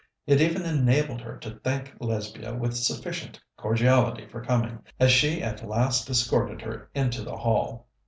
It 0.25 0.41
even 0.41 0.63
enabled 0.63 1.21
her 1.21 1.37
to 1.37 1.59
thank 1.59 1.93
Lesbia 1.99 2.55
with 2.55 2.75
sufficient 2.75 3.39
cordiality 3.55 4.27
for 4.27 4.43
coming, 4.43 4.79
as 4.99 5.11
she 5.11 5.43
at 5.43 5.61
last 5.69 6.09
escorted 6.09 6.59
her 6.63 6.89
into 6.95 7.21
the 7.21 7.37
hall. 7.37 7.85